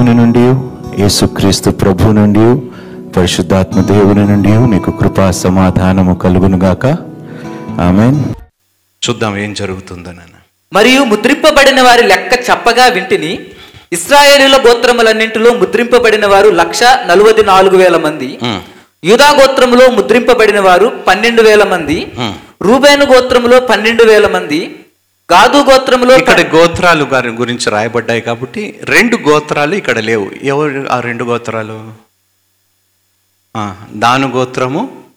[0.00, 0.42] దేవుని నుండి
[1.00, 2.44] యేసుక్రీస్తు ప్రభు నుండి
[3.16, 6.84] పరిశుద్ధాత్మ దేవుని నుండి మీకు కృపా సమాధానము కలుగునుగాక
[7.86, 8.16] ఆమెన్
[9.02, 10.36] చూద్దాం ఏం జరుగుతుందో నాన్న
[10.72, 13.32] మరియు ముద్రింపబడిన వారి లెక్క చెప్పగా వింటిని
[13.92, 16.80] ఇస్రాయేలీల గోత్రములన్నింటిలో ముద్రింపబడిన వారు లక్ష
[17.10, 18.30] నలువది నాలుగు వేల మంది.
[19.02, 21.98] యూదా గోత్రములో ముద్రింపబడిన వారు పన్నెండు వేల మంది.
[22.62, 24.60] రూబేను గోత్రములో పన్నెండు వేల మంది
[25.32, 30.30] గాదు గోత్రములో ఇక్కడ గోత్రాలు గారి గురించి రాయబడ్డాయి కాబట్టి రెండు గోత్రాలు ఇక్కడ లేవు.
[30.30, 31.94] ఎవరు ఆ రెండు గోత్రాలు?
[33.92, 35.10] దాను గోత్రము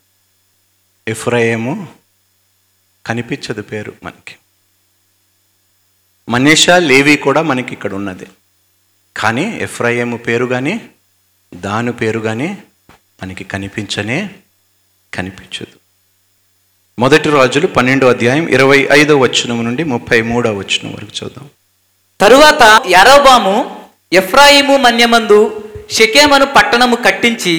[1.08, 1.88] ఎఫ్రయము
[3.06, 4.36] కనిపించదు పేరు మనకి.
[6.30, 8.28] మనీషా లేవి కూడా మనకి ఇక్కడ ఉన్నది.
[9.18, 10.90] కానీ ఎఫ్రయము పేరు కానీ
[11.54, 12.58] దాను పేరు కానీ
[13.24, 14.36] మనకి కనిపించనే
[15.14, 15.83] కనిపించదు.
[16.98, 21.46] మొదటి రాజులు పన్నెండో అధ్యాయం ఇరవై ఐదో వచనం నుండి ముప్పై మూడో వచనం వరకు చూద్దాం.
[22.20, 22.64] తరువాత
[22.96, 23.56] యారోబాము
[24.20, 25.40] ఎఫ్రాయిము మన్యమందు
[25.96, 27.56] షెకేమను పట్టణము కట్టించి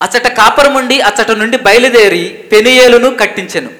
[0.00, 3.70] అచట కాపురముండి అచట నుండి బయలుదేరి పెనియేలును కట్టించెను.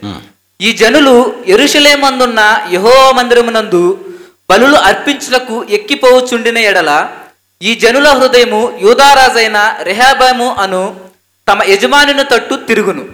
[0.61, 1.17] ఈ జనులు
[1.55, 2.41] ఎరుషలేమందున్న
[2.75, 3.85] యెహోవా మందిరమునందు
[4.51, 6.91] బలులు అర్పించుటకు ఎక్కిపోవచుండిన ఎడల
[7.63, 9.59] ఈ జనుల హృదయము యూదారాజైన
[9.91, 10.83] రెహాబాము అను
[11.49, 13.05] తమ యజమానుని తట్టు తిరుగును.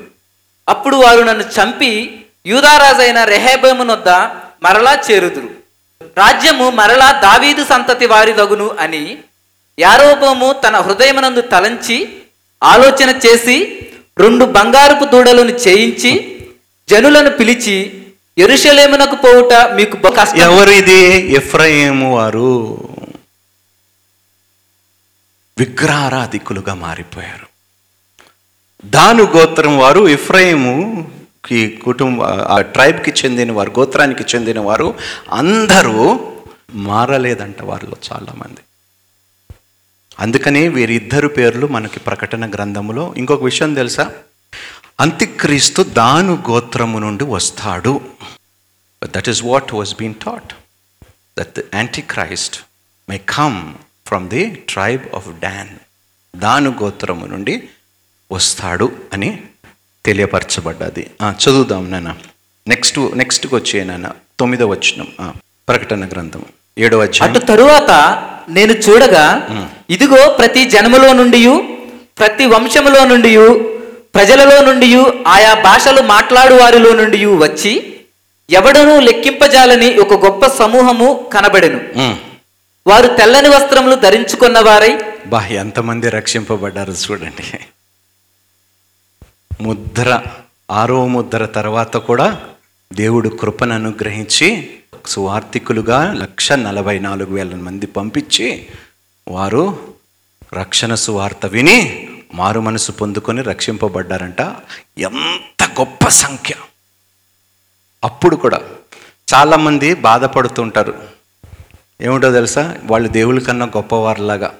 [0.68, 4.08] అప్పుడు వారు నన్ను చంపి యూదారాజైన రెహేబమునొద్ద
[4.62, 5.48] మరలా చేరుదురు.
[6.18, 9.18] రాజ్యము మరలా దావీదు సంతతి వారిదగును అని
[9.78, 12.22] యారోబోము తన హృదయమునందు తలంచి
[12.62, 13.86] ఆలోచన చేసి
[14.18, 16.42] రెండు బంగారపు దూడలను చేయించి
[16.90, 18.02] జనులను పిలిచి
[18.38, 20.38] ఎరుషలేమునకు పోవుట మీకు బహు కష్టం.
[20.38, 21.36] ఎవరు ఇది?
[22.04, 22.78] వారు.
[25.58, 27.51] విగ్రహారాధికులుగా మారిపోయారు.
[28.84, 34.94] దాను గోత్రం వారు ఇఫ్రాయిముకి కుటుంబ ఆ ట్రైబ్కి చెందిన వారు గోత్రానికి చెందిన వారు
[35.32, 36.32] అందరూ
[36.74, 38.60] మారలేదంట వారిలో చాలామంది.
[40.18, 43.14] అందుకనే వీరిద్దరు పేర్లు మనకి ప్రకటన గ్రంథములో.
[43.16, 44.12] ఇంకొక విషయం తెలుసా?
[45.00, 48.00] అంత్యక్రీస్తు దాను గోత్రము నుండి వస్తాడు.
[49.04, 50.54] That is what was been taught
[51.38, 52.60] that the antichrist
[53.10, 53.74] may come
[54.06, 55.68] from the tribe of Dan
[56.38, 57.68] దాను గోత్రము నుండి
[58.32, 59.28] వస్తాడు అని
[60.06, 61.04] తెలియపరచబడ్డది.
[61.42, 62.10] చదువుదాం నాన్న.
[62.68, 64.08] నెక్స్ట్ నెక్స్ట్కి వచ్చే నాన్న
[64.40, 65.32] తొమ్మిదో వచ్చినం
[65.68, 66.44] ప్రకటన గ్రంథం.
[66.78, 67.90] ఏడో అటు అధ్యాయం తరువాత
[68.48, 69.24] నేను చూడగా
[69.90, 71.42] ఇదిగో ప్రతి జనములో నుండి
[72.18, 73.32] ప్రతి వంశములో నుండి
[74.14, 74.88] ప్రజలలో నుండి
[75.26, 77.72] ఆయా భాషలు మాట్లాడు వారిలో నుండి వచ్చి
[78.50, 81.80] ఎవడనూ లెక్కింపజాలని ఒక గొప్ప సమూహము కనబడెను.
[82.86, 84.94] వారు తెల్లని వస్త్రములు ధరించుకున్న వారై
[85.26, 87.46] బా ఎంతమంది రక్షింపబడ్డారు చూడండి.
[89.62, 90.22] ముద్ర
[90.70, 92.42] ఆరో ముద్ర తర్వాత కూడా
[92.92, 94.48] దేవుడు కృపను అనుగ్రహించి
[95.06, 98.68] సువార్థికులుగా లక్ష నలభై నాలుగు వేల మంది పంపించి
[99.28, 99.78] వారు
[100.54, 104.40] రక్షణ సువార్త విని మారు మనసు పొందుకొని రక్షింపబడ్డారంట.
[104.98, 106.54] ఎంత గొప్ప సంఖ్య!
[108.04, 108.60] అప్పుడు కూడా
[109.34, 110.94] చాలామంది బాధపడుతుంటారు.
[112.00, 112.78] ఏమిటో తెలుసా?
[112.84, 114.54] వాళ్ళు దేవుళ్ళ కన్నా గొప్పవారిలాగా.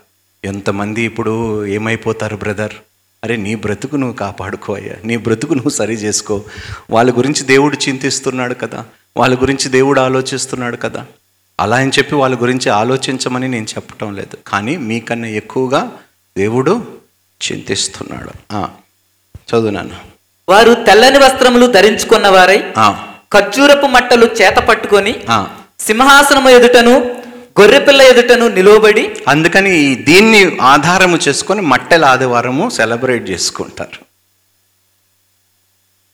[0.44, 2.74] ఎంతమంది ఇప్పుడు ఏమైపోతారు బ్రదర్?
[3.24, 4.94] అరే నీ బ్రతుకు నువ్వు కాపాడుకో అయ్యా.
[5.04, 6.44] నీ బ్రతుకు నువ్వు సరి చేసుకో.
[6.90, 8.84] వాళ్ళ గురించి దేవుడు చింతిస్తున్నాడు కదా.
[9.16, 11.06] వాళ్ళ గురించి దేవుడు ఆలోచిస్తున్నాడు కదా.
[11.60, 14.36] అలా అని చెప్పి వాళ్ళ గురించి ఆలోచించమని నేను చెప్పటం లేదు.
[14.46, 15.92] కానీ మీకన్నా ఎక్కువగా
[16.36, 16.86] దేవుడు
[17.52, 18.30] చింతిస్తున్నాడు.
[18.52, 18.68] ఆ,
[19.36, 19.90] చదువు నాన్న.
[20.48, 22.64] వారు తెల్లని వస్త్రములు ధరించుకున్న వారై
[23.32, 25.12] ఖర్జూరపు మట్టలు చేత పట్టుకొని.
[25.78, 27.21] సింహాసనము ఎదుటను
[27.58, 29.72] గొర్రెపిల్ల ఎదుటను నిలువబడి అందుకని
[30.08, 30.40] దీన్ని
[30.74, 33.98] ఆధారము చేసుకొని మట్టెల ఆదివారము సెలబ్రేట్ చేసుకుంటారు.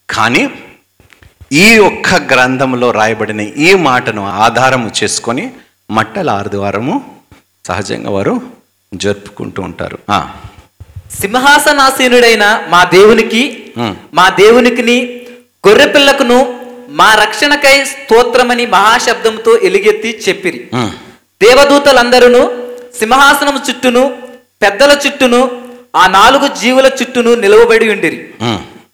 [0.09, 0.43] కానీ
[1.65, 5.44] ఈ ఒక్క గ్రంథంలో రాయబడిన ఈ మాటను ఆధారము చేసుకొని
[5.99, 6.94] మట్టెల ఆదివారము
[7.69, 8.34] సహజంగా వారు
[8.93, 9.99] జరుపుకుంటూ ఉంటారు.
[11.20, 13.43] సింహాసనాసీనుడైన మా దేవునికి
[14.19, 14.99] మా దేవునికిని
[15.67, 16.38] గొర్రెపిల్లకును
[17.00, 20.61] మా రక్షణకై స్తోత్రమని మహాశబ్దంతో ఎలుగెత్తి చెప్పిరి.
[21.43, 22.43] దేవదూతలందరూ
[22.99, 24.19] సింహాసనము చుట్టూను
[24.62, 25.40] పెద్దల చుట్టూను
[25.96, 28.29] ఆ నాలుగు జీవుల చుట్టూను నిలవబడి ఉండిరి.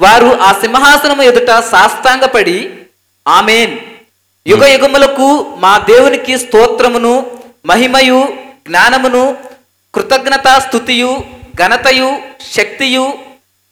[0.01, 2.71] వారు ఆ సింహాసనము ఎదుట సాష్టాంగపడి
[3.29, 3.79] ఆమెన్.
[4.47, 7.27] యుగ యుగములకు మా దేవునికి స్తోత్రమును
[7.67, 8.29] మహిమయు
[8.69, 9.37] జ్ఞానమును
[9.95, 11.13] కృతజ్ఞత స్థుతియు
[11.57, 12.11] ఘనతయు
[12.53, 13.15] శక్తియు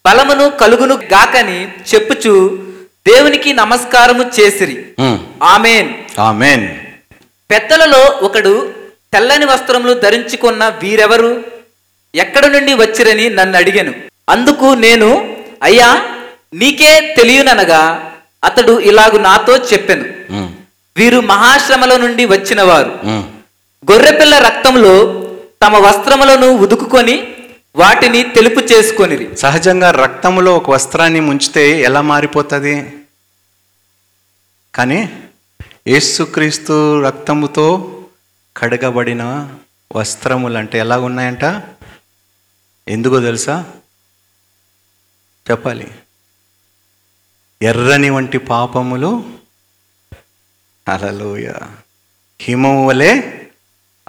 [0.06, 1.58] బలమును కలుగును గాకని
[1.94, 2.34] చెప్పుచు
[3.06, 4.86] దేవునికి నమస్కారము చేసిరి.
[5.42, 6.20] ఆమెన్.
[6.20, 6.81] ఆమెన్.
[7.52, 8.54] పెద్దలలో ఒకడు
[9.12, 11.32] తెల్లని వస్త్రములు ధరించుకున్న వీరెవరు?
[12.14, 13.92] ఎక్కడి నుండి వచ్చిరని నన్ను అడిగాను.
[14.28, 15.08] అందుకు నేను
[15.62, 15.88] అయ్యా
[16.54, 17.82] నీకే తెలియననగా
[18.44, 20.06] అతడు ఇలాగు నాతో చెప్పెను.
[20.96, 22.92] వీరు మహాశ్రమల నుండి వచ్చినవారు.
[23.90, 24.94] గొర్రెపిల్ల రక్తంలో
[25.62, 27.16] తమ వస్త్రములను ఉదుకుకొని
[27.76, 29.26] వాటిని తెలుపు చేసుకొనిరి.
[29.36, 32.74] సహజంగా రక్తంలో ఒక వస్త్రాన్ని ముంచితే ఎలా మారిపోతుంది?
[34.74, 35.00] కానీ
[35.88, 37.98] యేసుక్రీస్తు రక్తముతో
[38.56, 39.54] కడగబడిన
[39.96, 41.44] వస్త్రములు అంటే ఎలా ఉన్నాయంట
[42.88, 43.72] ఎందుకో తెలుసా?
[45.50, 45.94] చెప్పాలి.
[47.62, 49.38] ఎర్రని వంటి పాపములు.
[50.88, 51.52] అలలోయ
[52.40, 53.44] హిమం వలె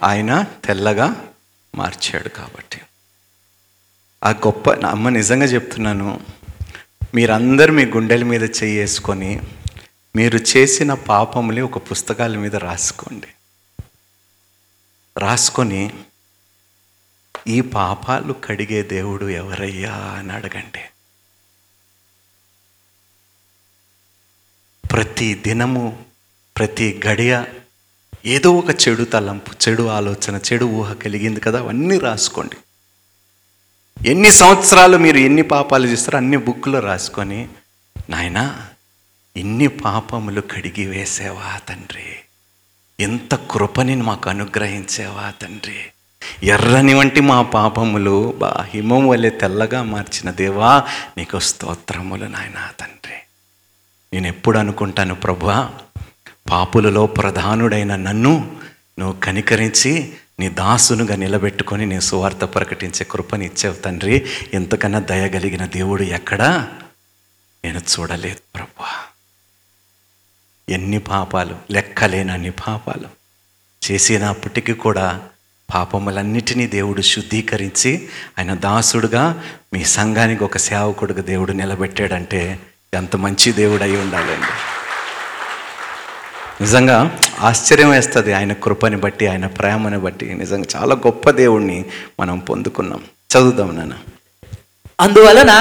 [0.03, 1.27] ఆయన తెల్లగా
[1.75, 2.81] మార్చాడు కాబట్టి.
[4.23, 6.19] ఆ గొప్ప అమ్మ నిజంగా చెప్తున్నాను.
[7.15, 9.41] మీరందరూ మీ గుండెల మీద చేసుకొని
[10.15, 13.27] మీరు చేసిన పాపములే ఒక పుస్తకాల మీద రాసుకోండి.
[15.17, 15.93] రాసుకొని
[17.47, 19.93] ఈ పాపాలు కడిగే దేవుడు ఎవరయ్యా?
[19.93, 20.79] అని అడగండి.
[24.91, 26.05] ప్రతి దినము
[26.57, 27.43] ప్రతి గడియ
[28.25, 32.57] ఏదో ఒక చెడు తలంపు చెడు ఆలోచన చెడు ఊహ కలిగింది కదా అవన్నీ రాసుకోండి.
[34.09, 37.49] ఎన్ని సంవత్సరాలు మీరు ఎన్ని పాపాలు చేస్తారో అన్ని బుక్లో రాసుకొని
[38.09, 38.69] నాయనా
[39.35, 42.15] ఇన్ని పాపములు కడిగి వేసేవా తండ్రి?
[42.99, 45.75] ఎంత కృపని మాకు అనుగ్రహించేవా తండ్రి?
[46.43, 50.83] ఎర్రని వంటి మా పాపములు బా హిమం వలె తెల్లగా మార్చిన దేవా
[51.17, 53.13] నీకు స్తోత్రములు నాయనా తండ్రి.
[54.13, 55.79] నేను ఎప్పుడు అనుకుంటాను ప్రభా
[56.51, 58.57] పాపులలో ప్రధానుడైన నన్ను
[58.99, 64.25] నువ్వు కనికరించి నీ దాసునుగా నిలబెట్టుకొని నీ సువార్త ప్రకటించే కృపని ఇచ్చావు తండ్రి.
[64.53, 66.69] ఎంతకన్నా దయగలిగిన దేవుడు ఎక్కడా?
[67.65, 69.05] నేను చూడలేదు ప్రభా.
[70.69, 73.23] ఎన్ని పాపాలు లెక్కలేనన్ని పాపాలు.
[73.91, 75.21] చేసినప్పటికీ కూడా
[75.73, 78.07] పాపములన్నిటినీ దేవుడు శుద్ధీకరించి
[78.39, 79.43] ఆయన దాసుడుగా
[79.73, 82.59] మీ సంఘానికి ఒక సేవకుడుగా దేవుడు నిలబెట్టాడంటే
[82.93, 84.47] ఎంత మంచి దేవుడు అయి ఉండాలండి.
[86.63, 90.33] నిజంగా ఆశ్చర్యం వేస్తుంది ఆయన కృపని బట్టి ఆయన ప్రేమని బట్టి.
[90.33, 91.85] నిజంగా చాలా గొప్ప దేవుణ్ణి
[92.19, 92.99] మనం పొందుకున్నాం.
[92.99, 93.93] చదువుదాం నాన్న.
[94.99, 95.51] అందువలన.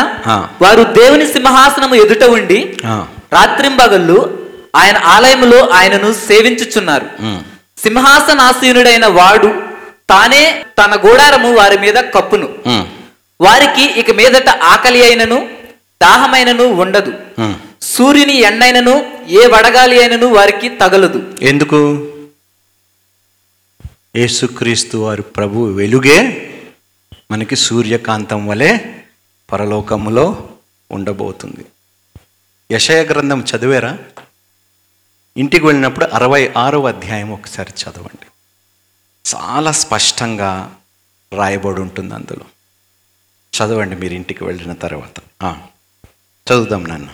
[0.63, 2.77] వారు దేవుని సింహాసనము ఎదుట ఉండి
[3.33, 4.42] రాత్రింబగళ్ళు
[4.75, 7.07] ఆయన ఆలయములో ఆయనను సేవించుచున్నారు.
[7.21, 7.41] ఉమ్,
[7.83, 9.51] సింహాసనాసీనుడైన వాడు
[10.11, 10.43] తానే
[10.79, 12.49] తన గూడారము వారి మీద కప్పును.
[13.41, 15.39] వారికి ఇక మీదట ఆకలి అయినను
[16.01, 17.13] దాహమైనను ఉండదు.
[17.83, 18.95] సూర్యుని ఎండైనను
[19.41, 21.21] ఏ వడగాలి అయినను వారికి తగలదు.
[21.43, 21.81] ఎందుకు?
[24.17, 26.19] యేసుక్రీస్తు వారు ప్రభు వెలుగే
[27.31, 28.71] మనకి సూర్యకాంతం వలె
[29.53, 30.27] పరలోకములో
[30.91, 31.65] ఉండబోతుంది.
[32.71, 33.93] యశయ గ్రంథం చదివారా?
[35.37, 38.27] ఇంటికి వెళ్ళినప్పుడు అరవై ఆరవ అధ్యాయం ఒకసారి చదవండి.
[39.37, 40.75] చాలా స్పష్టంగా
[41.33, 42.45] రాయబడి ఉంటుంది అందులో.
[43.53, 45.45] చదవండి మీరు ఇంటికి వెళ్ళిన తర్వాత.
[46.49, 47.11] చదువుదాం నన్ను.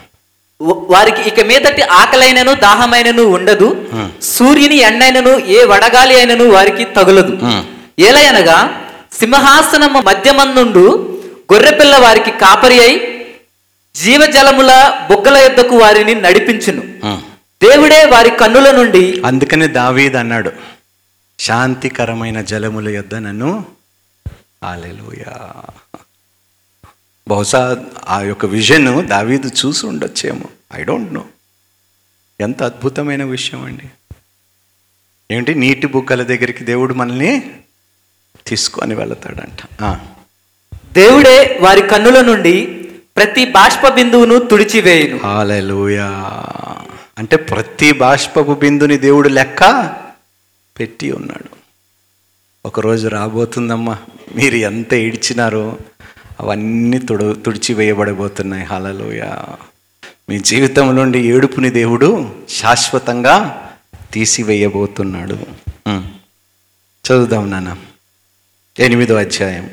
[0.63, 3.87] వారికి ఇక మీదటి ఆకలైనను దాహమైనను ఉండదు.
[4.21, 7.37] సూర్యుని ఎండైనను ఏ వడగాలి అయినను వారికి తగులదు.
[7.99, 11.15] ఏలయనగా సింహాసనము మధ్యమందుండు
[11.53, 13.25] గొర్రెపిల్ల వారికి కాపరి అయి
[13.95, 16.83] జీవజలముల బుగ్గల యొద్దకు వారిని నడిపించును.
[17.63, 20.51] దేవుడే వారి కన్నుల నుండి అందుకనే దావీద్ అన్నాడు
[21.39, 23.65] శాంతికరమైన జలముల యొద్ద నన్ను
[24.63, 25.63] ఆలెలుయా
[27.27, 30.45] బహుశా ఆ యొక్క విజన్ దావీదు చూసి ఉండొచ్చేమో.
[30.73, 31.25] ఐ డోంట్ నో
[32.41, 33.87] ఎంత అద్భుతమైన విషయం అండి.
[35.31, 37.51] ఏమిటి నీటి బుగ్గల దగ్గరికి దేవుడు మనల్ని
[38.47, 39.87] తీసుకొని వెళతాడంట.
[40.93, 42.65] దేవుడే వారి కన్నుల నుండి
[43.17, 45.17] ప్రతి బాష్ప బిందువును తుడిచివేయును.
[45.17, 46.09] హల్లెలూయా
[47.19, 49.93] అంటే ప్రతి బాష్పపు బిందుని దేవుడు లెక్క
[50.79, 51.55] పెట్టి ఉన్నాడు.
[52.65, 53.97] ఒకరోజు రాబోతుందమ్మా
[54.35, 55.77] మీరు ఎంత ఏడ్చినారో
[56.39, 59.45] అవన్నీ తుడు తుడిచివేయబడబోతున్నాయి హల్లెలూయా.
[60.29, 63.69] మీ జీవితం నుండి ఏడుపుని దేవుడు శాశ్వతంగా
[64.13, 65.37] తీసివేయబోతున్నాడు.
[67.07, 67.75] చదువుదాం నాన్న.
[68.79, 69.69] ఎనిమిదో అధ్యాయం.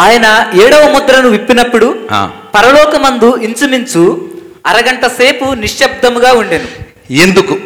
[0.00, 2.08] ఆయన ఏడవ ముద్రను విప్పినప్పుడు.
[2.54, 4.27] పరలోకమందు ఇంచుమించు
[4.68, 6.68] అరగంట సేపు నిశ్శబ్దముగా ఉండెను.
[7.12, 7.58] ఎందుకు?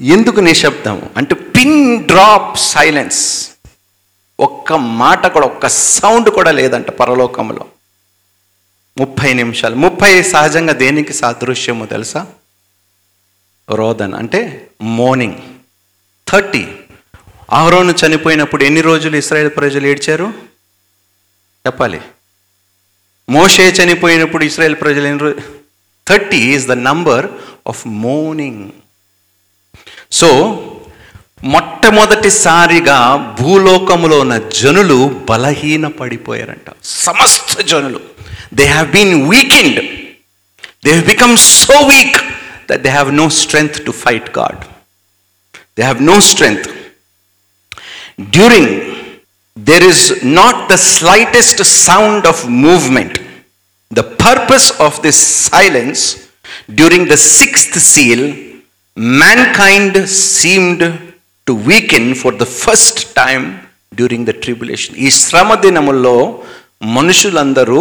[0.00, 3.50] ఎందుకు నిశ్శబ్దం అంటే పిన్ డ్రాప్ సైలెన్స్.
[4.40, 7.66] ఒక్క మాట కూడా ఒక్క సౌండ్ కూడా లేదంట పరలోకంలో
[8.98, 9.74] ముప్పై నిమిషాలు.
[9.74, 12.26] ముప్పై సహజంగా దేనికి సాదృశ్యము తెలుసా?
[13.70, 15.34] రోదన్ అంటే మార్నింగ్
[16.28, 16.68] థర్టీ.
[17.52, 20.34] ఆహరోను చనిపోయినప్పుడు ఎన్ని రోజులు ఇస్రాయేల్ ప్రజలు ఏడ్చారు?
[21.66, 22.00] చెప్పాలి.
[23.28, 25.32] మోషే చనిపోయినప్పుడు ఇస్రాయేల్ ప్రజలు ఎన్ని
[26.06, 27.26] thirty is the number
[27.66, 28.64] of mourning
[30.10, 30.28] so
[31.46, 32.98] మొట్టమొదటిసారిగా
[33.40, 34.98] భూలోకములో ఉన్న జనులు
[35.30, 36.68] బలహీన పడిపోయారంట
[37.00, 38.00] సమస్త జనులు.
[38.54, 39.78] They have been weakened
[40.84, 42.16] they have become so weak
[42.68, 44.62] that they have no strength to fight God
[45.76, 46.68] they have no strength
[48.30, 48.72] during
[49.55, 53.19] there is not the slightest sound of movement.
[53.91, 56.29] The purpose of this silence
[56.73, 58.21] during the sixth seal,
[58.97, 60.81] mankind seemed
[61.47, 63.45] to weaken for the first time
[63.99, 64.95] during the tribulation.
[64.95, 66.15] ఈ శ్రమ దినముల్లో
[66.97, 67.79] మనుషులందరూ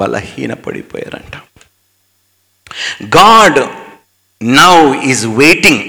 [0.00, 1.34] బలహీనపడిపోయారంట
[3.18, 3.60] God
[4.40, 4.74] now
[5.12, 5.84] is waiting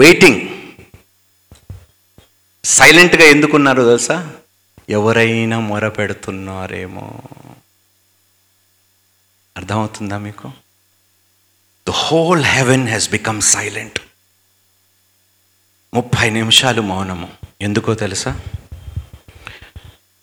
[0.00, 0.40] waiting
[2.65, 4.33] సైలెంట్గా ఎందుకున్నారు తెలుసా?
[4.89, 7.21] ఎవరైనా మొర పెడుతున్నారేమో
[9.57, 10.51] అర్థమవుతుందా మీకు?
[11.87, 13.99] The whole heaven has become silent
[15.93, 17.27] ముప్పై నిమిషాలు మౌనము.
[17.61, 18.39] ఎందుకో తెలుసా?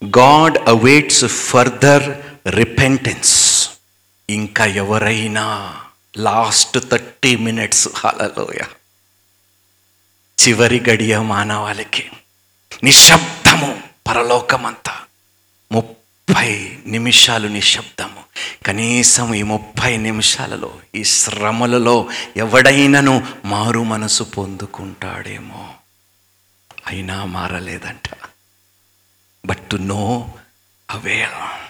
[0.05, 2.23] గాడ్ అవేట్స్ ఫర్దర్
[2.55, 3.71] రిపెంటెన్స్
[4.31, 5.77] ఇంకా ఎవరైనా
[6.17, 8.65] లాస్ట్ థర్టీ మినిట్స్ హాలలోయ
[10.49, 12.11] చివరి గడియ మానవాళికి.
[12.85, 13.83] నిశ్శబ్దము.
[14.09, 14.93] పరలోకమంతా.
[15.73, 18.23] ముప్పై నిమిషాలు నిశ్శబ్దము.
[18.67, 25.75] కనీసం ఈ ముప్పై నిమిషాలలో ఈ శ్రమలలో ఎవడైనను మారు మనసు పొందుకుంటాడేమో.
[26.87, 28.15] అయినా మారలేదంట.
[29.47, 30.35] But to no
[30.91, 31.62] avail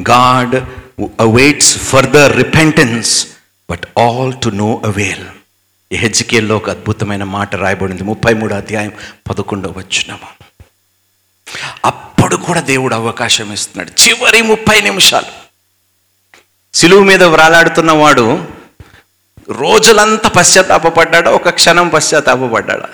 [0.00, 0.54] God
[1.20, 3.26] awaits further repentance
[3.70, 5.26] but all to no avail
[5.96, 8.02] హెజ్కేల్లో ఒక అద్భుతమైన మాట రాయబడింది.
[8.02, 8.92] ముప్పై మూడు అధ్యాయం
[9.30, 10.44] పదకొండవ వచ్చినము
[11.84, 14.08] అప్పుడు కూడా దేవుడు అవకాశం ఇస్తున్నాడు.
[14.08, 15.26] చివరి ముప్పై నిమిషాలు.
[16.74, 18.48] సిలువు మీద వ్రాలాడుతున్న వాడు
[19.48, 22.88] రోజులంతా పశ్చాత్తాపడ్డా ఒక క్షణం పశ్చాత్తాపడ్డా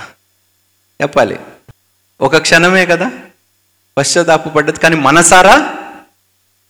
[1.03, 1.41] చెప్పాలి.
[2.21, 3.11] ఒక క్షణమే కదా.
[3.99, 5.75] పశ్చాత్తాపడ్డది కానీ మనసారా?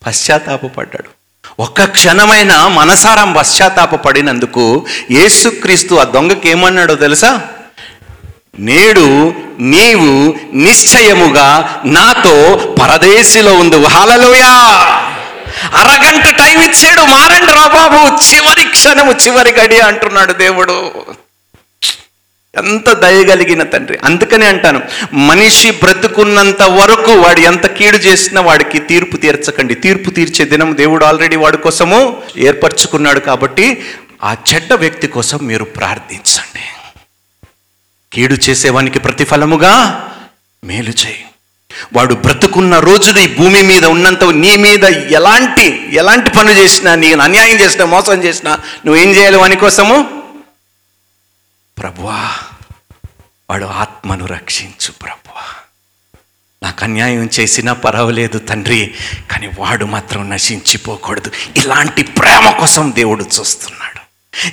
[0.07, 1.18] పశ్చాత్తాపడ్డాడు
[1.59, 7.41] ఒక్క క్షణమైన మనసారం పశ్చాత్తాప పడినందుకు యేసుక్రీస్తు ఆ దొంగకి ఏమన్నాడో తెలుసా?
[8.59, 12.35] నేడు నీవు నిశ్చయముగా నాతో
[12.83, 14.53] పరదేశిలో ఉంది హాలలోయా
[15.75, 17.01] అరగంట టైం ఇచ్చాడు.
[17.01, 18.17] మారండి రా బాబు.
[18.25, 20.93] చివరి క్షణము చివరి గడి అంటున్నాడు దేవుడు.
[22.59, 23.99] ఎంత దయగలిగిన తండ్రి.
[24.05, 24.81] అందుకనే అంటాను
[25.13, 29.75] మనిషి బ్రతుకున్నంత వరకు వాడు ఎంత కీడు చేసినా వాడికి తీర్పు తీర్చకండి.
[29.75, 33.85] తీర్పు తీర్చే దినం దేవుడు ఆల్రెడీ వాడి కోసము ఏర్పరచుకున్నాడు కాబట్టి
[34.25, 36.67] ఆ చెడ్డ వ్యక్తి కోసం మీరు ప్రార్థించండి.
[38.13, 39.75] కీడు చేసేవానికి ప్రతిఫలముగా
[40.65, 41.25] మేలు చేయి.
[41.93, 44.85] వాడు బ్రతుకున్న రోజులు ఈ భూమి మీద ఉన్నంత నీ మీద
[45.19, 49.97] ఎలాంటి ఎలాంటి పనులు చేసినా నేను అన్యాయం చేసినా మోసం చేసినా నువ్వేం చేయాలి వాని కోసము?
[51.79, 52.21] ప్రభువా
[53.51, 55.31] వాడు ఆత్మను రక్షించు ప్రభు.
[56.63, 58.95] నాకు అన్యాయం చేసినా పర్వాలేదు తండ్రి
[59.31, 61.31] కానీ వాడు మాత్రం నశించిపోకూడదు.
[61.57, 64.01] ఇలాంటి ప్రేమ కోసం దేవుడు చూస్తున్నాడు.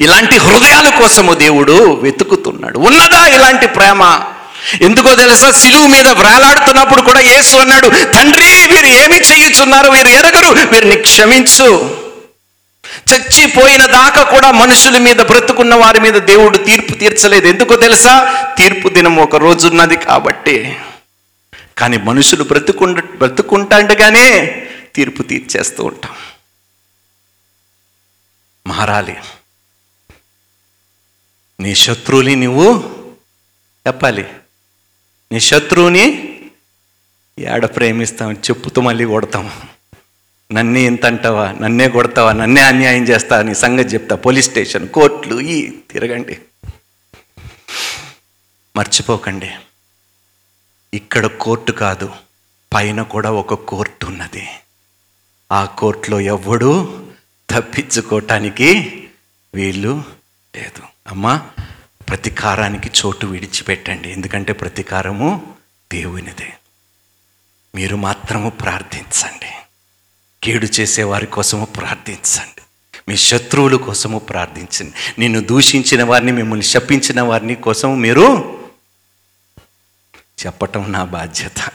[0.03, 2.79] ఇలాంటి హృదయాల కోసము దేవుడు వెతుకుతున్నాడు.
[2.79, 4.21] ఉన్నదా ఇలాంటి ప్రేమ?
[4.81, 5.51] ఎందుకో తెలుసా?
[5.51, 11.97] సిలువు మీద వ్రేలాడుతున్నప్పుడు కూడా యేసు అన్నాడు తండ్రి వీరు ఏమి చేయుచున్నారు వీరు ఎరగరు వీరిని క్షమించు.
[13.13, 17.47] చచ్చిపోయిన దాకా కూడా మనుషుల మీద బ్రతుకున్న వారి మీద దేవుడు తీర్పు తీర్చలేదు.
[17.47, 18.45] ఎందుకో తెలుసా?
[18.57, 20.77] తీర్పు దినం ఒక రోజు ఉన్నది కాబట్టి.
[21.77, 24.61] కానీ మనుషులు బ్రతుకుండ బ్రతుకుంటాండగానే
[24.95, 26.11] తీర్పు తీర్చేస్తూ ఉంటాం.
[28.67, 29.17] మారాలి
[31.59, 32.93] నీ శత్రువుని నువ్వు
[33.87, 34.25] చెప్పాలి.
[35.31, 36.31] నీ శత్రువుని
[37.39, 39.51] ఏడ ప్రేమిస్తాం చెప్పుతూ మళ్ళీ కొడతాం.
[40.53, 42.31] నన్నే ఎంత అంటావా నన్నే కొడతావా?
[42.31, 44.15] నన్నే అన్యాయం చేస్తా నీ సంగతి చెప్తా.
[44.15, 46.39] పోలీస్ స్టేషన్ కోర్టులు ఈ తిరగండి.
[48.75, 49.51] మర్చిపోకండి.
[50.93, 52.11] ఇక్కడ కోర్టు కాదు
[52.73, 54.47] పైన కూడా ఒక కోర్టు ఉన్నది.
[55.51, 57.03] ఆ కోర్టులో ఎవ్వడూ
[57.49, 59.03] తప్పించుకోవటానికి
[59.55, 60.03] వీళ్ళు
[60.55, 60.81] లేదు.
[61.07, 61.49] అమ్మా
[62.09, 64.11] ప్రతీకారానికి చోటు విడిచిపెట్టండి.
[64.11, 65.55] ఎందుకంటే ప్రతీకారము
[65.93, 66.53] దేవునిదే.
[67.75, 69.64] మీరు మాత్రము ప్రార్థించండి.
[70.43, 72.61] కీడు చేసేవారి కోసము ప్రార్థించండి.
[73.07, 74.93] మీ శత్రువుల కోసము ప్రార్థించండి.
[75.19, 78.55] నిన్ను దూషించిన వారిని మిమ్మల్ని శపించిన వారిని కోసము మీరు
[80.45, 81.71] చెప్పటం నా బాధ్యత.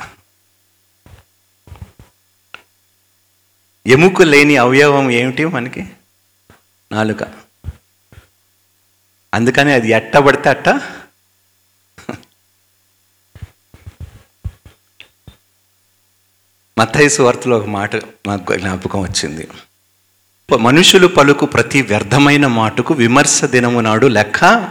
[3.86, 5.86] ఎముక లేని అవయవం ఏమిటి మనకి?
[6.92, 7.18] నాలుక.
[9.34, 10.68] అందుకని అది ఎట్ట పడితే అట్ట
[16.80, 19.48] మత్తైసు వార్తలో ఒక మాట నాకు జ్ఞాపకం వచ్చింది.
[20.60, 24.68] మనుషులు పలుకు ప్రతి వ్యర్థమైన మాటకు విమర్శ దినము నాడు లెక్క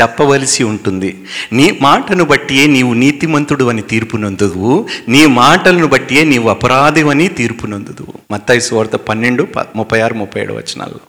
[0.00, 1.24] చెప్పవలసి ఉంటుంది.
[1.52, 8.14] నీ మాటను బట్టియే నీవు నీతిమంతుడు అని తీర్పు నొందుదువు నీ మాటలను బట్టియే నీవు అపరాధివని తీర్పు నొందుదువు
[8.30, 11.00] మత్తాయి సువార్త పన్నెండు ప- ముప్పై ఆరు ముప్పై ఏడు వచనాల్లో.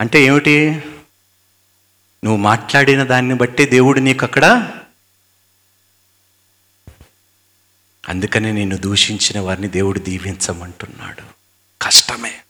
[0.00, 0.70] అంటే ఏమిటి?
[2.24, 4.70] నువ్వు మాట్లాడిన దాన్ని బట్టే దేవుడు నీకు అక్కడ
[8.10, 11.22] అందుకనే నేను దూషించిన వారిని దేవుడు దీవించమంటున్నాడు.
[11.82, 12.40] కష్టమే.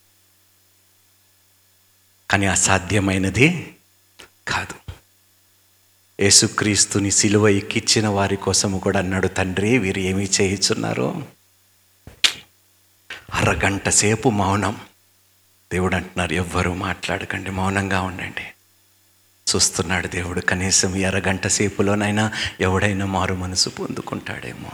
[2.31, 3.77] కానీ అసాధ్యమైనది
[4.49, 4.93] కాదు.
[6.21, 11.27] యేసుక్రీస్తుని సిలువ ఎక్కిచ్చిన వారి కోసము కూడా అన్నాడు తండ్రి వీరు ఏమి చేయించున్నారు?
[13.33, 14.81] అరగంట సేపు మౌనం.
[15.73, 18.45] దేవుడు అంటున్నారు ఎవ్వరూ మాట్లాడకండి మౌనంగా ఉండండి.
[19.57, 24.71] చూస్తున్నాడు దేవుడు కనీసం ఈ అరగంట సేపులోనైనా ఎవడైనా మారు మనసు పొందుకుంటాడేమో.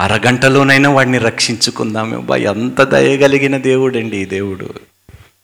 [0.00, 4.74] అరగంటలోనైనా వాడిని రక్షించుకుందామే బా ఎంత దయగలిగిన దేవుడండి ఈ దేవుడు.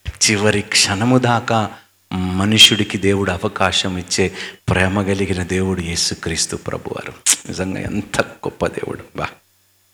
[0.09, 1.71] చివరి క్షణము దాకా
[2.13, 4.33] మనుషుడికి దేవుడు అవకాశం ఇచ్చే
[4.69, 7.13] ప్రేమ కలిగిన దేవుడు యేసుక్రీస్తు ప్రభువారు.
[7.49, 8.99] నిజంగా ఎంత గొప్ప దేవుడు.
[9.17, 9.27] బా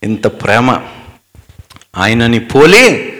[0.02, 0.80] ఎంత ప్రేమ.
[1.96, 3.12] ఆయనని పోలి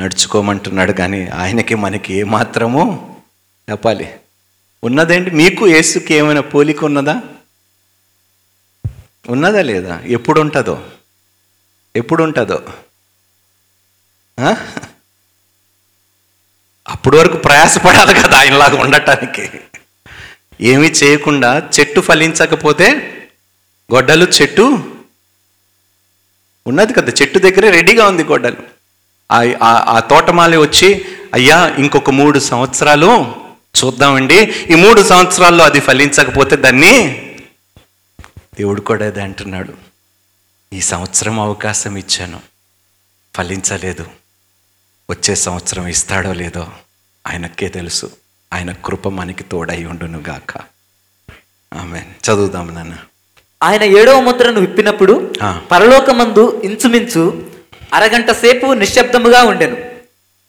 [0.00, 3.14] నడుచుకోమంటున్నాడు కానీ ఆయనకి మనకి ఏమాత్రమో
[3.70, 4.08] చెప్పాలి.
[4.84, 5.30] ఉన్నదేంటి?
[5.30, 7.22] మీకు యేసుకి ఏమైనా పోలిక ఉన్నదా?
[9.28, 10.00] ఉన్నదా లేదా?
[10.06, 10.82] ఎప్పుడు ఉంటుందో
[11.96, 12.62] ఎప్పుడు ఉంటుందో
[14.40, 14.54] ఆ?
[16.88, 19.60] అప్పటి వరకు ప్రయాసపడాలి కదా ఆయనలాగా ఉండటానికి.
[20.60, 23.12] ఏమీ చేయకుండా చెట్టు ఫలించకపోతే
[23.94, 24.92] గొడ్డలు చెట్టు
[26.66, 28.56] ఉన్నది కదా చెట్టు దగ్గరే రెడీగా ఉంది గొడ్డలు.
[29.32, 31.04] ఆ- ఆ తోటమాలి వచ్చి
[31.34, 33.34] అయ్యా ఇంకొక మూడు సంవత్సరాలు
[33.84, 34.40] చూద్దామండి.
[34.70, 37.25] ఈ మూడు సంవత్సరాల్లో అది ఫలించకపోతే దాన్ని
[38.58, 39.74] దేవుడు కూడా అదే అంటున్నాడు.
[40.72, 42.40] ఈ సంవత్సరం అవకాశం ఇచ్చాను.
[43.36, 44.06] ఫలించలేదు.
[45.10, 46.66] వచ్చే సంవత్సరం ఇస్తాడో లేదో
[47.26, 48.10] ఆయనకే తెలుసు.
[48.52, 50.56] ఆయన కృప మనకి తోడై ఉండును గాక.
[51.74, 52.96] ఆమె చదువుదాం నాన్న.
[53.62, 55.34] ఆయన ఏడవ ముద్రను విప్పినప్పుడు.
[55.70, 57.50] పరలోకమందు ఇంచుమించు
[57.94, 59.76] అరగంట సేపు నిశ్శబ్దముగా ఉండెను.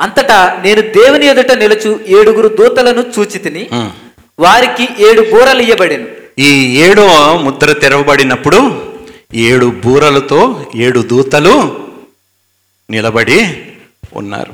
[0.01, 3.69] అంతటా నేను దేవుని ఎదుట నిలుచు ఏడుగురు దూతలను చూచి తిని.
[4.39, 6.16] వారికి ఏడు బూరలు ఇయ్యబడెను.
[6.39, 8.59] ఈ ఏడో ముద్ర తెరవబడినప్పుడు
[9.33, 11.53] ఏడు బూరలతో ఏడు దూతలు
[12.89, 13.39] నిలబడి
[14.13, 14.53] ఉన్నారు.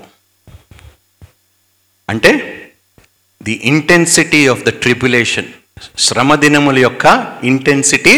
[2.09, 2.31] అంటే
[3.43, 5.45] the intensity of the tribulation
[5.97, 7.05] శ్రమ దినముల యొక్క
[7.43, 8.15] ఇంటెన్సిటీ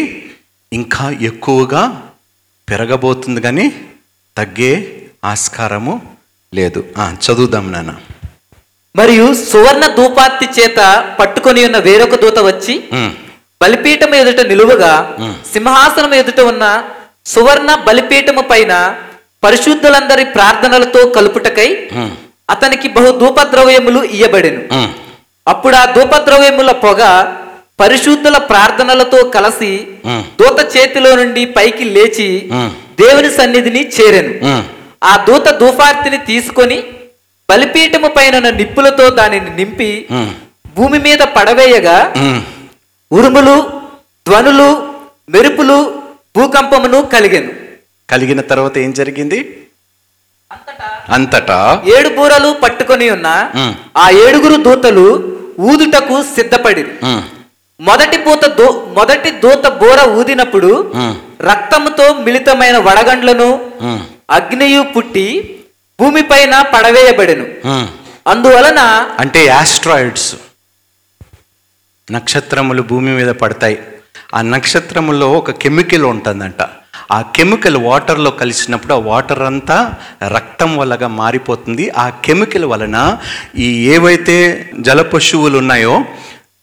[0.74, 1.84] ఇంకా ఎక్కువగా
[2.70, 3.66] పెరగబోతుంది కానీ
[4.38, 4.72] తగ్గే
[5.26, 5.94] ఆస్కారము
[6.54, 6.80] లేదు.
[7.26, 7.92] చదువుదాం నాన్న.
[8.96, 10.80] మరియు సువర్ణ ధూపార్తి చేత
[11.20, 12.74] పట్టుకొని ఉన్న వేరొక దూత వచ్చి
[13.62, 14.94] బలిపీఠం ఎదుట నిలువగా.
[15.54, 16.66] సింహాసనం ఎదుట ఉన్న
[17.26, 18.74] సువర్ణ బలిపీఠము పైన
[19.44, 21.70] పరిశుద్ధులందరి ప్రార్థనలతో కలుపుటకై
[22.50, 24.62] అతనికి బహు ధూపద్రవ్యములు ఇయ్యబడెను.
[25.48, 27.02] అప్పుడు ఆ ధూపద్రవ్యముల పొగ
[27.80, 29.72] పరిశుద్ధుల ప్రార్థనలతో కలిసి
[30.40, 32.28] దూత చేతిలో నుండి పైకి లేచి
[33.00, 34.34] దేవుని సన్నిధిని చేరెను.
[35.04, 35.18] ఆ.
[35.28, 36.78] దూత ధూపార్తిని తీసుకొని
[37.50, 39.90] బలిపీఠము పైన నిప్పులతో దానిని నింపి
[40.78, 41.98] భూమి మీద పడవేయగా.
[43.12, 43.56] ఉరుములు
[44.26, 44.70] ధ్వనులు
[45.30, 45.78] మెరుపులు
[46.38, 47.52] భూకంపమును కలిగెను.
[48.10, 49.40] కలిగిన తర్వాత ఏం జరిగింది?
[51.10, 51.60] అంతటా
[51.96, 53.28] ఏడు బూరలు పట్టుకొని ఉన్న
[53.98, 55.06] ఆ ఏడుగురు దూతలు
[55.70, 56.84] ఊదుటకు సిద్ధపడి
[57.80, 60.72] మొదటి పూత దూ మొదటి దూత బూర ఊదినప్పుడు
[61.50, 63.50] రక్తముతో మిళితమైన వడగండ్లను
[64.30, 65.26] అగ్నియు పుట్టి
[66.00, 67.46] భూమిపైన పడవేయబడెను.
[68.28, 68.80] అందువలన
[69.20, 70.30] అంటే యాస్ట్రాయిడ్స్
[72.12, 73.84] నక్షత్రములు భూమి మీద పడతాయి.
[74.34, 76.62] ఆ నక్షత్రములో ఒక కెమికల్ ఉంటుందంట.
[77.12, 79.94] ఆ కెమికల్ వాటర్లో కలిసినప్పుడు ఆ వాటర్ అంతా
[80.28, 81.90] రక్తం వల్లగా మారిపోతుంది.
[81.90, 83.18] ఆ కెమికల్ వలన
[83.58, 86.06] ఈ ఏవైతే జల పశువులు ఉన్నాయో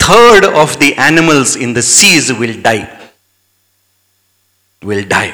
[0.01, 2.83] third of the animals in the seas will die.
[4.85, 5.31] Will die.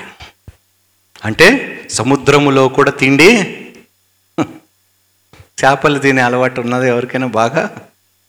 [1.24, 3.56] అంటే సముద్రములో కూడా తిండి.
[5.64, 7.70] చేపలు తినే అలవాటు ఉన్నది ఎవరికైనా బాగా?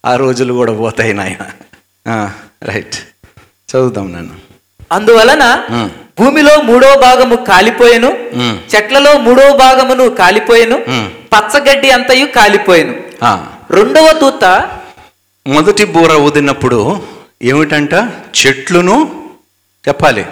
[0.06, 1.52] ఆ రోజులు కూడా పోతాయి నాయన.
[2.63, 2.95] రైట్
[3.69, 4.36] చదువుదాం నన్ను.
[4.91, 5.43] అందువలన
[6.19, 8.10] భూమిలో మూడో భాగము కాలిపోయెను
[8.72, 10.78] చెట్లలో మూడో భాగమును కాలిపోయెను.
[11.34, 12.93] పచ్చగడ్డి అంతయు కాలిపోయెను.
[13.72, 14.45] రెండవ దూత
[15.48, 16.80] మొదటి బూర ఊదినప్పుడు
[17.41, 17.93] ఏమిటంట?
[18.39, 18.95] చెట్లును
[19.88, 20.26] చెప్పాలి.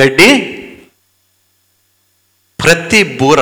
[0.00, 0.30] గడ్డి
[2.64, 3.40] ప్రతి బూర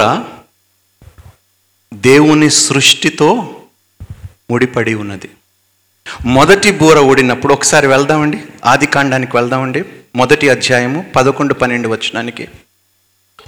[1.95, 3.29] దేవుని సృష్టితో
[4.51, 5.31] ముడిపడి ఉన్నది.
[6.25, 8.45] మొదటి బూర ఊడినప్పుడు ఒకసారి వెళ్దామండి.
[8.65, 9.85] ఆది కాండానికి వెళ్దామండి.
[10.17, 12.49] మొదటి అధ్యాయము పదకొండు పన్నెండు వచ్చినానికి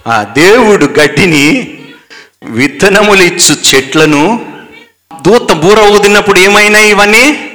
[0.06, 1.44] ఆ దేవుడు గడ్డిని
[2.44, 4.22] విత్తనములు ఇచ్చు చెట్లను
[5.26, 7.50] దూత బూర ఊదినప్పుడు ఏమైనా ఇవన్నీ?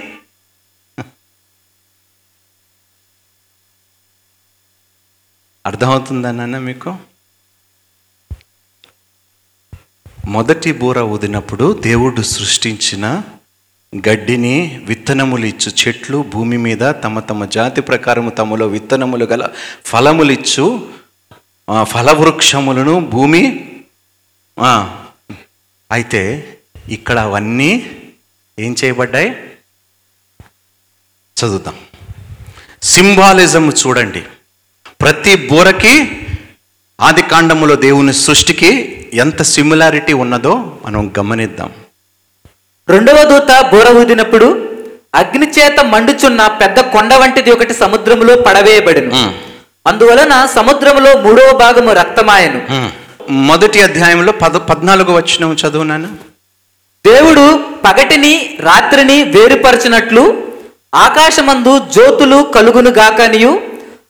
[5.66, 6.98] అర్థమవుతుందా నాన్న మీకు?
[10.28, 13.24] మొదటి బూర ఊదినప్పుడు దేవుడు సృష్టించిన
[13.96, 19.50] గడ్డిని విత్తనములు ఇచ్చు చెట్లు భూమి మీద తమ తమ జాతి ప్రకారము తమలో విత్తనములు గల
[19.86, 20.94] ఫలములిచ్చు
[21.84, 23.42] ఫలవృక్షములను భూమి
[25.92, 26.22] అయితే
[26.90, 27.92] ఇక్కడ అవన్నీ
[28.60, 29.30] ఏం చేయబడ్డాయి?
[31.40, 31.76] చదువుతాం.
[32.84, 34.24] సింబాలిజం చూడండి.
[35.02, 36.28] ప్రతి బూరకి
[37.02, 38.72] ఆది కాండములో దేవుని సృష్టికి
[39.14, 41.74] ఎంత సిమిలారిటీ ఉన్నదో మనం గమనిద్దాం.
[42.90, 44.48] రెండవ దూత బోర ఊదినప్పుడు
[45.14, 49.12] అగ్ని చేత మండుచున్న పెద్ద కొండ వంటిది ఒకటి సముద్రములో పడవేయబడిను.
[49.86, 52.60] అందువలన సముద్రములో మూడవ భాగము రక్తమాయను.
[53.48, 56.10] మొదటి అధ్యాయంలో పద పద్నాలుగు వచ్చిన చదువునాను
[57.06, 57.44] దేవుడు
[57.86, 60.24] పగటిని రాత్రిని వేరుపరచినట్లు
[61.00, 63.52] ఆకాశమందు జ్యోతులు కలుగును గాకనియు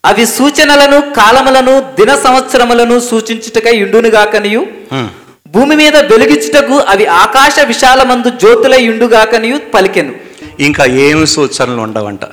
[0.05, 4.61] అవి సూచనలను కాలములను దిన సంవత్సరములను సూచించుటకై ఇండును గాకనియు
[4.91, 5.09] ఉమ్.
[5.53, 10.13] భూమి మీద వెలిగించుటకు అవి ఆకాశ విశాలమందు జ్యోతులై ఇండుగాకనియు పలికెను.
[10.59, 12.25] ఇంకా ఏమి సూచనలు ఉండవంట?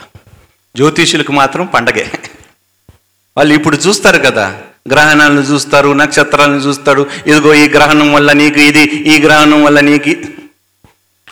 [0.77, 2.07] జ్యోతిషులకు మాత్రం పండగే.
[3.37, 4.47] వాళ్ళు ఇప్పుడు చూస్తారు కదా
[4.93, 10.15] గ్రహణాలను చూస్తారు నక్షత్రాలను చూస్తారు ఇదిగో ఈ గ్రహణం వల్ల నీకు ఇది ఈ గ్రహణం వల్ల నీకు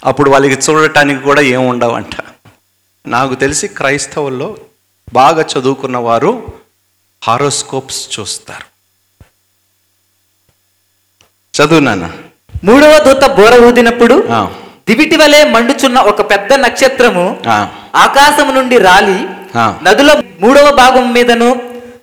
[0.04, 2.14] అప్పుడు వాళ్ళకి చూడటానికి కూడా ఏముండవంట ఉండవంట?
[3.06, 4.56] నాకు తెలిసి క్రైస్తవుల్లో
[5.12, 6.52] బాగా చదువుకున్న వారు
[7.22, 8.73] హారోస్కోప్స్ చూస్తారు.
[11.54, 12.04] చదువు నాన్న.
[12.64, 14.16] మూడవ దూత బోర ఊదినప్పుడు
[14.88, 17.56] దివిటి వలె మండుచున్న ఒక పెద్ద నక్షత్రము ఆ,
[17.94, 19.18] ఆకాశము నుండి రాలి.
[19.82, 21.48] నదుల మూడవ భాగం మీదను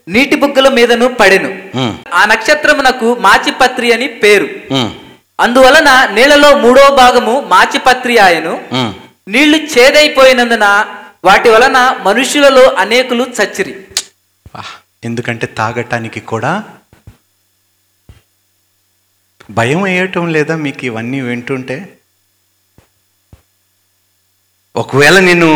[0.08, 1.50] నీటి బుగ్గల మీదను పడెను.
[2.14, 4.48] ఆ నక్షత్రమునకు మాచిపత్రి అని పేరు.
[5.40, 8.54] అందువలన నీళ్ళలో మూడవ భాగము మాచిపత్రి ఆయను.
[9.28, 10.66] నీళ్ళు చేదైపోయినందున
[11.24, 13.74] వాటి వలన మనుషులలో అనేకులు చచ్చిరి.
[15.04, 16.52] ఎందుకంటే తాగటానికి కూడా
[19.52, 21.98] భయం వేయటం లేదా మీకు ఇవన్నీ వింటుంటే?
[24.76, 25.50] ఒకవేళ నేను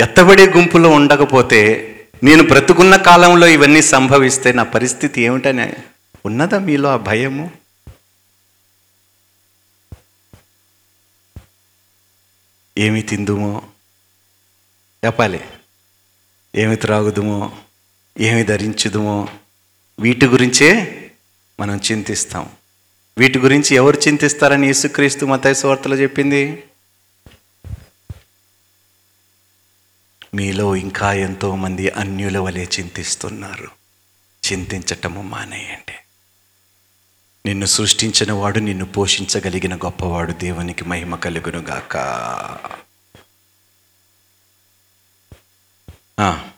[0.00, 1.90] ఎత్తబడే గుంపులో ఉండకపోతే
[2.22, 5.76] నేను బ్రతుకున్న కాలంలో ఇవన్నీ సంభవిస్తే నా పరిస్థితి ఏమిటనే
[6.26, 7.50] ఉన్నదా మీలో ఆ భయము?
[12.78, 13.62] ఏమి తిందుమో?
[15.04, 15.40] చెప్పాలి.
[16.56, 17.58] ఏమి త్రాగుదుమో?
[18.20, 19.28] ఏమి ధరించుదుమో?
[20.00, 20.70] వీటి గురించే
[21.60, 22.50] మనం చింతిస్తాం.
[23.18, 26.64] వీటి గురించి ఎవరు చింతిస్తారని యేసుక్రీస్తు మతాయి వార్తలో చెప్పింది?
[30.34, 33.68] మీలో ఇంకా ఎంతో మంది అన్యుల వలె చింతిస్తున్నారు.
[34.52, 35.92] చింతించటము మానేయండి.
[37.46, 41.96] నిన్ను సృష్టించిన వాడు నిన్ను పోషించగలిగిన గొప్పవాడు దేవునికి మహిమ కలుగును గాక
[46.18, 46.50] ఆ,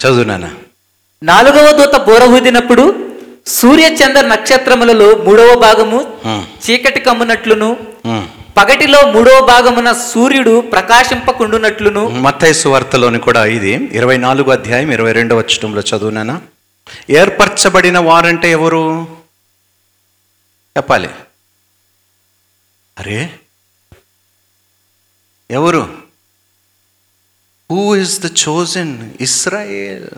[0.00, 0.56] చదువు నాన్న.
[1.22, 3.05] నాలుగవ దూత బోర ఊదినప్పుడు
[3.46, 5.98] సూర్య చంద్ర నక్షత్రములలో మూడవ భాగము
[6.64, 7.68] చీకటి కమ్మునట్లును.
[8.56, 12.08] పగటిలో మూడవ భాగమున సూర్యుడు ప్రకాశింపకుండునట్లును.
[12.08, 13.72] మత్తయి సువార్తలోని కూడా ఇది.
[13.92, 16.36] ఇరవై నాలుగు అధ్యాయం ఇరవై రెండవ వచ్చటంలో చదువునానా
[17.10, 18.84] ఏర్పరచబడిన వారంటే ఎవరు?
[20.76, 21.10] చెప్పాలి.
[22.98, 23.20] అరే
[25.50, 25.82] ఎవరు?
[27.70, 30.08] Who is the chosen Israel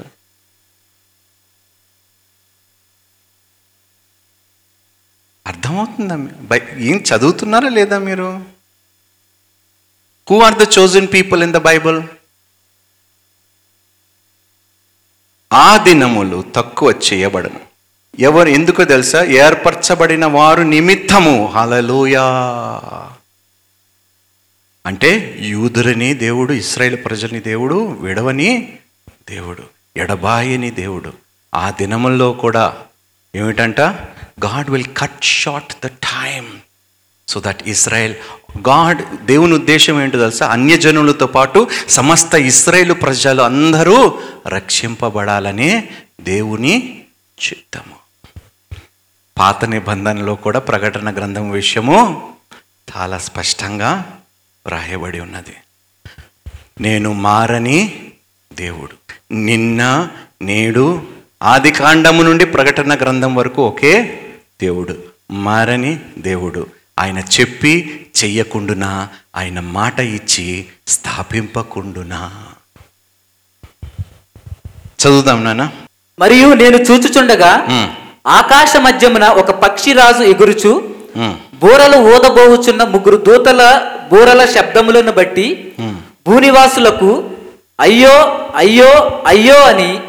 [5.49, 6.17] అర్థమవుతుందా?
[6.41, 8.45] బై ఏం చదువుతున్నారా లేదా మీరు?
[10.31, 12.03] Who are the chosen people in the Bible
[15.53, 17.61] ఆ దినములు తక్కువ చేయబడను.
[18.19, 19.25] ఎవరు ఎందుకు తెలుసా?
[19.25, 21.47] ఏర్పరచబడిన వారు నిమిత్తము.
[21.47, 22.25] హలలోయా
[24.87, 28.79] అంటే యూదురని దేవుడు ఇస్రాయేల్ ప్రజల్ని దేవుడు విడవని
[29.29, 29.63] దేవుడు
[29.97, 31.13] ఎడబాయని దేవుడు.
[31.55, 32.77] ఆ దినముల్లో కూడా
[33.35, 33.81] ఏమిటంట?
[34.45, 36.47] God will cut short the time
[37.29, 38.15] so that Israel
[38.69, 40.47] God దేవుని ఉద్దేశం ఏంటో తెలుసా?
[40.47, 45.89] అన్యజనులతో పాటు సమస్త ఇస్రాయేల్ ప్రజలు అందరూ రక్షింపబడాలనే
[46.21, 47.05] దేవుని
[47.49, 47.99] చిత్తము.
[49.39, 52.33] పాత నిబంధనలో కూడా ప్రకటన గ్రంథం విషయము
[52.97, 54.21] చాలా స్పష్టంగా
[54.67, 55.55] వ్రాయబడి ఉన్నది.
[56.81, 58.13] నేను మారని
[58.53, 59.13] దేవుడు.
[59.35, 60.09] నిన్న
[60.43, 61.07] నేడు
[61.43, 64.25] ఆది కాండము నుండి ప్రకటన గ్రంథం వరకు ఒకే
[64.63, 64.97] దేవుడు
[65.31, 66.67] మారని దేవుడు.
[66.99, 72.31] ఆయన చెప్పి చెయ్యకుండునా ఆయన మాట ఇచ్చి స్థాపింపకుండునా.
[75.03, 75.71] చదువుదాం నాన్న.
[76.19, 77.67] మరియు నేను చూచుచుండగా
[78.27, 80.95] ఆకాశ మధ్యమున ఒక పక్షిరాజు ఎగురుచు
[81.55, 85.73] బూరలు ఊదబోవుచున్న ముగ్గురు దూతల బూరల శబ్దములను బట్టి.
[86.29, 87.31] భూనివాసులకు
[87.81, 90.01] అయ్యో అయ్యో అయ్యో అని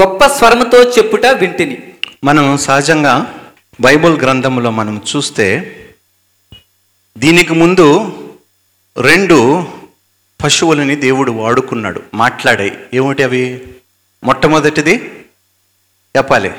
[0.00, 1.78] గొప్ప స్వరముతో చెప్పుట వింటిని.
[2.24, 3.34] మనం సహజంగా
[3.80, 5.70] బైబుల్ గ్రంథంలో మనం చూస్తే
[7.18, 8.12] దీనికి ముందు
[9.00, 9.68] రెండు
[10.42, 12.02] పశువులని దేవుడు వాడుకున్నాడు.
[12.14, 13.66] మాట్లాడాయి ఏమిటి అవి?
[14.24, 14.94] మొట్టమొదటిది
[16.16, 16.50] చెప్పాలి.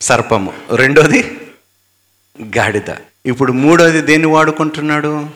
[0.00, 0.52] సర్పము.
[0.76, 1.40] రెండోది
[2.42, 2.94] గాడిద.
[3.26, 5.30] ఇప్పుడు మూడోది దేన్ని వాడుకుంటున్నాడు?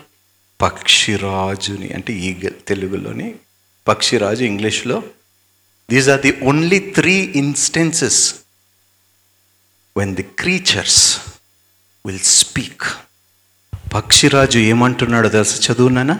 [0.61, 1.93] పక్షిరాజుని.
[1.93, 2.35] అంటే ఈ
[2.69, 3.35] తెలుగులోని
[3.89, 5.03] పక్షిరాజు ఇంగ్లీష్లో.
[5.91, 8.35] These are the only three instances
[9.97, 11.21] when the creatures
[12.07, 12.83] will speak
[13.95, 15.73] పక్షిరాజు ఏమంటున్నాడో తెలుసు?
[15.73, 16.19] చదువునానా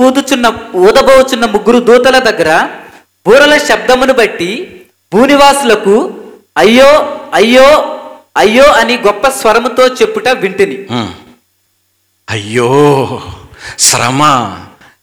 [0.00, 2.68] ఊదుచున్న ఊదబోచున్న ముగ్గురు దూతల దగ్గర
[3.26, 4.80] బూరల శబ్దమును బట్టి
[5.14, 6.24] భూనివాసులకు
[6.56, 6.90] అయ్యో
[7.34, 7.68] అయ్యో
[8.36, 10.86] అయ్యో అని గొప్ప స్వరముతో చెప్పుట వింటిని.
[12.30, 12.68] అయ్యో
[13.78, 14.22] శ్రమ.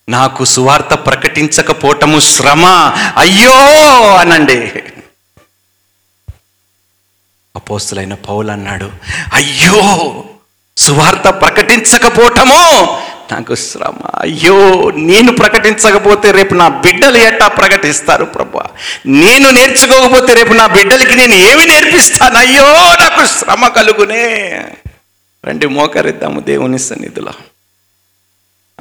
[0.10, 2.66] నాకు సువార్త ప్రకటించకపోవటము శ్రమ.
[3.18, 3.58] అయ్యో
[4.16, 4.84] అనండి.
[7.58, 8.92] అపోస్తులైన పౌలు అన్నాడు
[9.34, 10.24] అయ్యో
[10.78, 12.84] సువార్త ప్రకటించకపోవటము?
[13.32, 13.94] నాకు శ్రమ.
[14.22, 18.66] అయ్యో నేను ప్రకటించకపోతే రేపు నా బిడ్డలు ఎట్టా ప్రకటిస్తారు ప్రభా?
[19.06, 22.38] నేను నేర్చుకోకపోతే రేపు నా బిడ్డలకి నేను ఏమి నేర్పిస్తాను?
[22.38, 22.68] అయ్యో
[23.04, 24.64] నాకు శ్రమ కలుగునే.
[25.46, 27.32] రండి మోకరిద్దాము దేవుని సన్నిధిలో.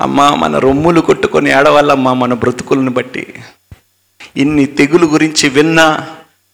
[0.01, 3.35] అమ్మా మన రొమ్ములు కొట్టుకొని ఏడవాళ్ళమ్మా మన బ్రతుకులను బట్టి.
[4.37, 6.07] ఇన్ని తెగులు గురించి విన్నా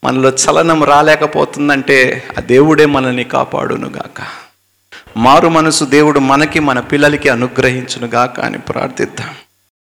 [0.04, 4.22] మనలో చలనం రాలేకపోతుందంటే ఆ దేవుడే మనల్ని కాపాడునుగాక.
[5.16, 9.28] మారు మనసు దేవుడు మనకి మన పిల్లలకి అనుగ్రహించునుగాక అని ప్రార్థిద్దాం.